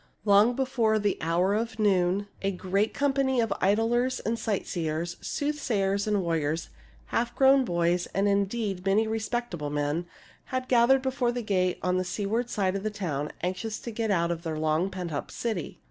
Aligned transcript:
Long 0.25 0.55
before 0.55 0.97
the 0.97 1.15
hour 1.21 1.53
of 1.53 1.77
noon 1.77 2.27
a 2.41 2.49
great 2.49 2.91
company 2.91 3.39
of 3.39 3.53
idlers 3.61 4.19
and 4.19 4.39
sightseers, 4.39 5.15
soothsayers 5.21 6.07
and 6.07 6.23
warriors, 6.23 6.69
half 7.13 7.35
grown 7.35 7.63
boys, 7.63 8.07
and 8.07 8.27
in 8.27 8.45
deed 8.45 8.83
many 8.83 9.05
respectable 9.05 9.69
men, 9.69 10.07
had 10.45 10.67
gathered 10.67 11.03
before 11.03 11.31
the 11.31 11.43
gate 11.43 11.77
on 11.83 11.97
the 11.97 12.03
seaward 12.03 12.49
side 12.49 12.75
of 12.75 12.81
the 12.81 12.89
town, 12.89 13.31
anxious 13.41 13.77
to 13.81 13.91
get 13.91 14.09
out 14.09 14.31
of 14.31 14.41
the 14.41 14.55
long 14.55 14.89
pent 14.89 15.13
up 15.13 15.29
city. 15.29 15.79